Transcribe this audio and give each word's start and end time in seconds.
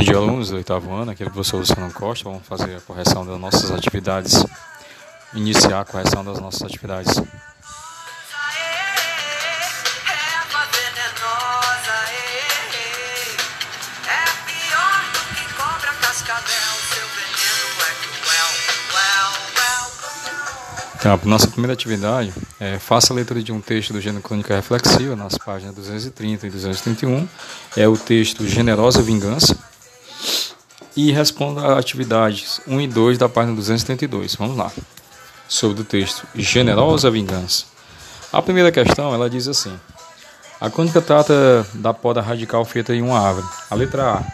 Bom 0.00 0.04
dia, 0.04 0.16
alunos 0.16 0.48
do 0.48 0.56
oitavo 0.56 0.94
ano. 0.94 1.10
Aqui 1.10 1.22
o 1.22 1.30
professor 1.30 1.58
Luciano 1.58 1.92
Costa. 1.92 2.24
Vamos 2.24 2.46
fazer 2.46 2.74
a 2.74 2.80
correção 2.80 3.26
das 3.26 3.38
nossas 3.38 3.70
atividades. 3.70 4.46
Iniciar 5.34 5.82
a 5.82 5.84
correção 5.84 6.24
das 6.24 6.40
nossas 6.40 6.62
atividades. 6.62 7.20
Então, 20.98 21.12
a 21.12 21.26
nossa 21.26 21.46
primeira 21.46 21.74
atividade 21.74 22.32
é 22.58 22.78
faça 22.78 23.12
a 23.12 23.16
leitura 23.16 23.42
de 23.42 23.52
um 23.52 23.60
texto 23.60 23.92
do 23.92 24.00
gênero 24.00 24.22
Crônica 24.22 24.56
Reflexiva, 24.56 25.14
nas 25.14 25.36
páginas 25.36 25.74
230 25.74 26.46
e 26.46 26.50
231. 26.50 27.28
É 27.76 27.86
o 27.86 27.98
texto 27.98 28.48
Generosa 28.48 29.02
Vingança. 29.02 29.69
E 30.96 31.12
responda 31.12 31.60
a 31.60 31.78
atividades 31.78 32.60
1 32.66 32.80
e 32.80 32.86
2 32.86 33.18
da 33.18 33.28
página 33.28 33.54
232. 33.54 34.34
Vamos 34.34 34.56
lá. 34.56 34.72
Sobre 35.48 35.82
o 35.82 35.84
texto 35.84 36.26
Generosa 36.34 37.10
Vingança. 37.10 37.64
A 38.32 38.40
primeira 38.40 38.70
questão, 38.70 39.12
ela 39.12 39.28
diz 39.28 39.48
assim. 39.48 39.78
A 40.60 40.68
crônica 40.68 41.00
trata 41.00 41.66
da 41.74 41.94
poda 41.94 42.20
radical 42.20 42.64
feita 42.64 42.94
em 42.94 43.02
uma 43.02 43.18
árvore. 43.18 43.46
A 43.70 43.74
letra 43.74 44.14
A. 44.14 44.24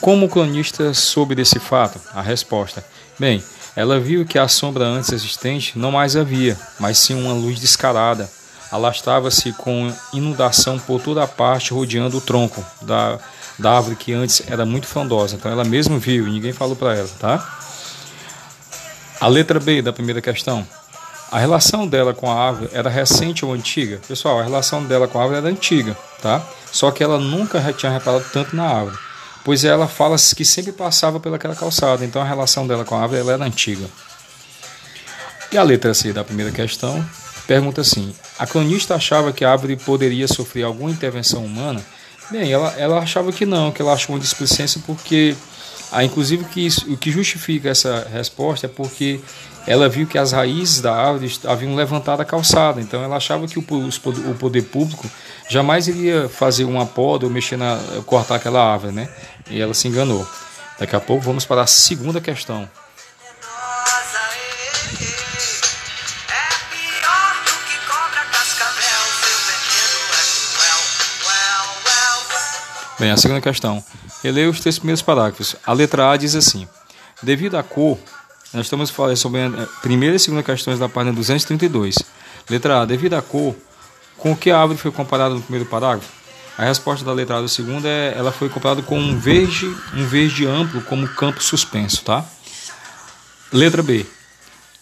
Como 0.00 0.26
o 0.26 0.28
cronista 0.28 0.94
soube 0.94 1.34
desse 1.34 1.58
fato? 1.58 2.00
A 2.14 2.20
resposta. 2.20 2.84
Bem, 3.18 3.42
ela 3.74 3.98
viu 4.00 4.24
que 4.26 4.38
a 4.38 4.48
sombra 4.48 4.84
antes 4.84 5.12
existente 5.12 5.78
não 5.78 5.92
mais 5.92 6.16
havia, 6.16 6.58
mas 6.78 6.98
sim 6.98 7.14
uma 7.14 7.32
luz 7.32 7.58
descarada. 7.58 8.30
Alastrava-se 8.70 9.52
com 9.52 9.92
inundação 10.12 10.78
por 10.78 11.00
toda 11.00 11.22
a 11.22 11.26
parte, 11.26 11.72
rodeando 11.72 12.18
o 12.18 12.20
tronco 12.20 12.64
da, 12.82 13.18
da 13.60 13.72
árvore 13.72 13.96
que 13.96 14.12
antes 14.12 14.42
era 14.46 14.64
muito 14.64 14.86
frondosa. 14.86 15.36
Então 15.36 15.50
ela 15.50 15.64
mesma 15.64 15.98
viu 15.98 16.26
e 16.26 16.30
ninguém 16.30 16.52
falou 16.52 16.74
para 16.74 16.96
ela, 16.96 17.10
tá? 17.18 17.58
A 19.20 19.28
letra 19.28 19.60
B 19.60 19.82
da 19.82 19.92
primeira 19.92 20.20
questão. 20.20 20.66
A 21.30 21.38
relação 21.38 21.86
dela 21.86 22.12
com 22.12 22.30
a 22.30 22.34
árvore 22.34 22.70
era 22.72 22.90
recente 22.90 23.44
ou 23.44 23.52
antiga? 23.52 24.00
Pessoal, 24.08 24.40
a 24.40 24.42
relação 24.42 24.82
dela 24.84 25.06
com 25.06 25.18
a 25.18 25.22
árvore 25.22 25.38
era 25.38 25.48
antiga, 25.48 25.96
tá? 26.20 26.42
Só 26.72 26.90
que 26.90 27.04
ela 27.04 27.18
nunca 27.18 27.72
tinha 27.72 27.92
reparado 27.92 28.24
tanto 28.32 28.56
na 28.56 28.64
árvore 28.64 28.98
pois 29.44 29.64
ela 29.64 29.88
fala 29.88 30.16
que 30.36 30.44
sempre 30.44 30.72
passava 30.72 31.18
pelaquela 31.18 31.54
calçada, 31.54 32.04
então 32.04 32.20
a 32.20 32.24
relação 32.24 32.66
dela 32.66 32.84
com 32.84 32.94
a 32.94 33.02
árvore 33.02 33.28
era 33.28 33.44
antiga. 33.44 33.86
E 35.52 35.58
a 35.58 35.62
letra 35.62 35.94
C 35.94 36.12
da 36.12 36.24
primeira 36.24 36.52
questão 36.52 37.04
pergunta 37.46 37.80
assim: 37.80 38.14
a 38.38 38.46
cronista 38.46 38.94
achava 38.94 39.32
que 39.32 39.44
a 39.44 39.50
árvore 39.50 39.76
poderia 39.76 40.28
sofrer 40.28 40.62
alguma 40.62 40.90
intervenção 40.90 41.44
humana? 41.44 41.82
Bem, 42.30 42.52
ela, 42.52 42.72
ela 42.78 42.98
achava 43.00 43.32
que 43.32 43.44
não, 43.44 43.72
que 43.72 43.82
ela 43.82 43.92
achou 43.92 44.14
uma 44.14 44.20
displicência 44.20 44.80
porque, 44.86 45.36
ah, 45.90 46.04
inclusive, 46.04 46.44
que 46.44 46.64
isso, 46.64 46.92
o 46.92 46.96
que 46.96 47.10
justifica 47.10 47.68
essa 47.68 48.06
resposta 48.12 48.66
é 48.66 48.68
porque 48.68 49.20
ela 49.66 49.88
viu 49.88 50.06
que 50.06 50.16
as 50.16 50.32
raízes 50.32 50.80
da 50.80 50.94
árvore 50.94 51.32
haviam 51.44 51.74
levantado 51.74 52.20
a 52.20 52.24
calçada, 52.24 52.80
então 52.80 53.02
ela 53.02 53.16
achava 53.16 53.46
que 53.46 53.58
o, 53.58 53.62
o 53.62 54.34
poder 54.34 54.62
público 54.62 55.10
jamais 55.48 55.88
iria 55.88 56.28
fazer 56.28 56.64
uma 56.64 56.86
poda 56.86 57.26
ou 57.26 57.32
mexer 57.32 57.56
na 57.56 57.78
cortar 58.06 58.36
aquela 58.36 58.62
árvore, 58.62 58.92
né? 58.92 59.08
E 59.50 59.60
ela 59.60 59.74
se 59.74 59.88
enganou. 59.88 60.26
Daqui 60.78 60.94
a 60.94 61.00
pouco 61.00 61.22
vamos 61.24 61.44
para 61.44 61.62
a 61.62 61.66
segunda 61.66 62.20
questão. 62.20 62.68
Bem, 73.00 73.10
a 73.10 73.16
segunda 73.16 73.40
questão. 73.40 73.82
Releia 74.22 74.50
os 74.50 74.60
três 74.60 74.78
primeiros 74.78 75.00
parágrafos. 75.00 75.56
A 75.66 75.72
letra 75.72 76.10
A 76.10 76.18
diz 76.18 76.34
assim: 76.34 76.68
Devido 77.22 77.56
à 77.56 77.62
cor, 77.62 77.98
nós 78.52 78.66
estamos 78.66 78.90
falando 78.90 79.16
sobre 79.16 79.40
a 79.40 79.66
primeira 79.80 80.16
e 80.16 80.18
segunda 80.18 80.42
questões 80.42 80.78
da 80.78 80.86
página 80.86 81.10
232. 81.14 81.96
Letra 82.50 82.82
A. 82.82 82.84
Devido 82.84 83.14
à 83.14 83.22
cor, 83.22 83.56
com 84.18 84.36
que 84.36 84.50
a 84.50 84.60
árvore 84.60 84.78
foi 84.78 84.90
comparada 84.90 85.34
no 85.34 85.40
primeiro 85.40 85.64
parágrafo? 85.64 86.12
A 86.58 86.64
resposta 86.64 87.02
da 87.02 87.14
letra 87.14 87.38
A 87.38 87.40
do 87.40 87.48
segundo 87.48 87.86
é 87.86 88.12
ela 88.14 88.30
foi 88.30 88.50
comparada 88.50 88.82
com 88.82 88.98
um 88.98 89.18
verde, 89.18 89.74
um 89.94 90.04
verde 90.04 90.46
amplo 90.46 90.82
como 90.82 91.08
campo 91.08 91.42
suspenso, 91.42 92.04
tá? 92.04 92.22
Letra 93.50 93.82
B. 93.82 94.04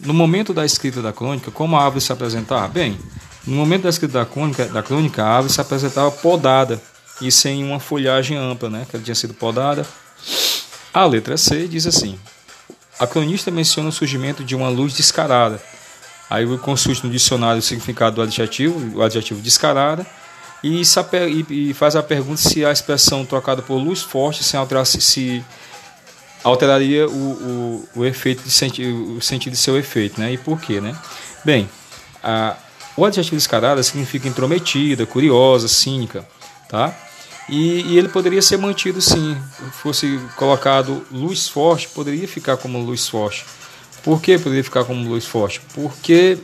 No 0.00 0.12
momento 0.12 0.52
da 0.52 0.66
escrita 0.66 1.00
da 1.00 1.12
crônica, 1.12 1.52
como 1.52 1.76
a 1.76 1.84
árvore 1.84 2.00
se 2.00 2.12
apresentava? 2.12 2.66
Bem, 2.66 2.98
no 3.46 3.54
momento 3.54 3.84
da 3.84 3.90
escrita 3.90 4.18
da 4.18 4.26
crônica, 4.26 4.64
da 4.64 4.82
crônica 4.82 5.22
a 5.22 5.36
árvore 5.36 5.52
se 5.52 5.60
apresentava 5.60 6.10
podada 6.10 6.82
e 7.20 7.30
sem 7.32 7.64
uma 7.64 7.80
folhagem 7.80 8.36
ampla, 8.36 8.70
né? 8.70 8.86
Que 8.88 8.96
ela 8.96 9.04
tinha 9.04 9.14
sido 9.14 9.34
podada. 9.34 9.86
A 10.92 11.04
letra 11.04 11.36
C 11.36 11.66
diz 11.66 11.86
assim: 11.86 12.18
a 12.98 13.06
cronista 13.06 13.50
menciona 13.50 13.88
o 13.88 13.92
surgimento 13.92 14.42
de 14.42 14.56
uma 14.56 14.68
luz 14.68 14.94
descarada. 14.94 15.62
Aí 16.28 16.44
eu 16.44 16.58
consulto 16.58 17.06
no 17.06 17.12
dicionário 17.12 17.60
o 17.60 17.62
significado 17.62 18.16
do 18.16 18.22
adjetivo, 18.22 18.98
o 18.98 19.02
adjetivo 19.02 19.40
descarada, 19.40 20.06
e, 20.62 21.72
faz 21.74 21.96
a 21.96 22.02
pergunta 22.02 22.40
se 22.40 22.64
a 22.64 22.72
expressão 22.72 23.24
trocada 23.24 23.62
por 23.62 23.76
luz 23.76 24.02
forte 24.02 24.42
se, 24.42 24.56
alterar, 24.56 24.84
se 24.84 25.42
alteraria 26.42 27.08
o, 27.08 27.12
o, 27.12 27.88
o 28.00 28.04
efeito 28.04 28.42
de 28.42 28.50
senti 28.50 28.84
o 28.84 29.20
sentido 29.20 29.52
de 29.52 29.58
seu 29.58 29.78
efeito, 29.78 30.20
né? 30.20 30.32
E 30.32 30.36
por 30.36 30.60
quê, 30.60 30.80
né? 30.80 30.94
Bem, 31.44 31.68
a, 32.22 32.56
o 32.96 33.04
adjetivo 33.04 33.36
descarada 33.36 33.82
significa 33.82 34.28
intrometida, 34.28 35.06
curiosa, 35.06 35.68
cínica, 35.68 36.26
tá? 36.68 36.94
E, 37.48 37.82
e, 37.82 37.98
ele 37.98 38.08
poderia 38.08 38.42
ser 38.42 38.58
mantido 38.58 39.00
sim. 39.00 39.36
Fosse 39.72 40.20
colocado 40.36 41.04
luz 41.10 41.48
forte, 41.48 41.88
poderia 41.88 42.28
ficar 42.28 42.56
como 42.56 42.78
luz 42.78 43.08
forte. 43.08 43.44
Por 44.02 44.20
que 44.20 44.38
poderia 44.38 44.64
ficar 44.64 44.84
como 44.84 45.08
luz 45.08 45.24
forte? 45.24 45.60
Porque 45.74 46.38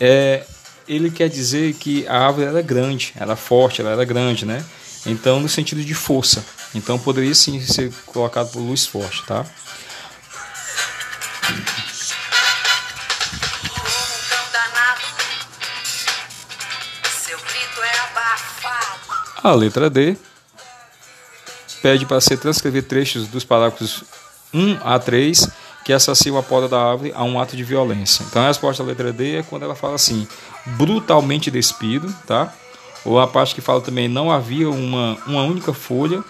é, 0.00 0.44
ele 0.86 1.10
quer 1.10 1.28
dizer 1.28 1.74
que 1.74 2.06
a 2.06 2.26
árvore 2.26 2.46
era 2.46 2.62
grande, 2.62 3.12
era 3.16 3.36
forte, 3.36 3.80
ela 3.80 3.90
era 3.90 4.04
grande, 4.04 4.44
né? 4.46 4.64
Então, 5.04 5.40
no 5.40 5.48
sentido 5.48 5.82
de 5.84 5.94
força. 5.94 6.44
Então, 6.74 6.98
poderia 6.98 7.34
sim 7.34 7.60
ser 7.60 7.92
colocado 8.06 8.50
por 8.52 8.60
luz 8.60 8.86
forte, 8.86 9.24
tá? 9.24 9.44
A 19.42 19.52
letra 19.52 19.90
D 19.90 20.16
pede 21.82 22.06
para 22.06 22.20
se 22.20 22.36
transcrever 22.36 22.84
trechos 22.84 23.26
dos 23.26 23.44
parágrafos 23.44 24.04
1 24.54 24.78
a 24.84 24.98
3 25.00 25.48
que 25.84 25.92
associam 25.92 26.38
a 26.38 26.42
poda 26.44 26.68
da 26.68 26.80
árvore 26.80 27.12
a 27.12 27.24
um 27.24 27.40
ato 27.40 27.56
de 27.56 27.64
violência. 27.64 28.24
Então 28.28 28.42
a 28.42 28.46
resposta 28.46 28.84
da 28.84 28.90
letra 28.90 29.12
D 29.12 29.38
é 29.38 29.42
quando 29.42 29.64
ela 29.64 29.74
fala 29.74 29.96
assim, 29.96 30.28
brutalmente 30.76 31.50
despido, 31.50 32.14
tá? 32.24 32.52
Ou 33.04 33.18
a 33.18 33.26
parte 33.26 33.52
que 33.52 33.60
fala 33.60 33.80
também 33.80 34.06
não 34.06 34.30
havia 34.30 34.70
uma, 34.70 35.18
uma 35.26 35.42
única 35.42 35.74
folha 35.74 36.22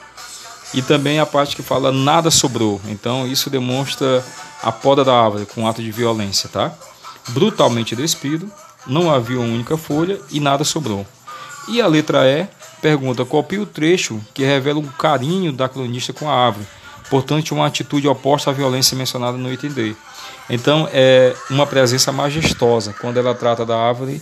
e 0.73 0.81
também 0.81 1.21
a 1.21 1.27
parte 1.27 1.55
que 1.55 1.63
fala 1.63 1.93
nada 1.93 2.31
sobrou. 2.31 2.81
Então 2.87 3.27
isso 3.27 3.51
demonstra 3.51 4.25
a 4.63 4.73
poda 4.73 5.05
da 5.05 5.15
árvore 5.15 5.45
com 5.45 5.63
um 5.63 5.69
ato 5.69 5.83
de 5.83 5.93
violência, 5.93 6.49
tá? 6.49 6.73
Brutalmente 7.29 7.95
despido, 7.95 8.51
não 8.87 9.13
havia 9.13 9.39
uma 9.39 9.53
única 9.53 9.77
folha 9.77 10.19
e 10.31 10.41
nada 10.41 10.65
sobrou. 10.65 11.07
E 11.69 11.81
a 11.81 11.87
letra 11.87 12.27
E 12.27 12.47
pergunta: 12.81 13.25
copie 13.25 13.59
o 13.59 13.67
trecho 13.67 14.21
que 14.35 14.45
revela 14.45 14.79
um 14.79 14.87
carinho 14.87 15.53
da 15.53 15.69
cronista 15.69 16.13
com 16.13 16.29
a 16.29 16.35
árvore, 16.35 16.67
portanto, 17.09 17.53
uma 17.53 17.67
atitude 17.67 18.09
oposta 18.09 18.51
à 18.51 18.53
violência 18.53 18.97
mencionada 18.97 19.37
no 19.39 19.53
item 19.53 19.71
D. 19.71 19.97
Então, 20.51 20.89
é 20.93 21.35
uma 21.49 21.67
presença 21.67 22.13
majestosa, 22.13 22.95
quando 23.01 23.19
ela 23.19 23.35
trata 23.35 23.65
da 23.65 23.77
árvore 23.77 24.21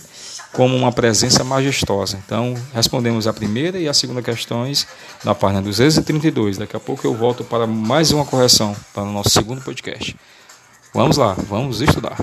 como 0.53 0.75
uma 0.75 0.91
presença 0.91 1.43
majestosa. 1.43 2.21
Então, 2.25 2.53
respondemos 2.73 3.25
a 3.27 3.33
primeira 3.33 3.79
e 3.79 3.87
a 3.87 3.93
segunda 3.93 4.21
questões 4.21 4.87
na 5.23 5.33
página 5.33 5.61
232. 5.61 6.57
Daqui 6.57 6.75
a 6.75 6.79
pouco 6.79 7.07
eu 7.07 7.15
volto 7.15 7.43
para 7.43 7.65
mais 7.65 8.11
uma 8.11 8.25
correção 8.25 8.75
para 8.93 9.03
o 9.03 9.11
nosso 9.11 9.29
segundo 9.29 9.61
podcast. 9.61 10.15
Vamos 10.93 11.17
lá, 11.17 11.35
vamos 11.47 11.79
estudar. 11.81 12.17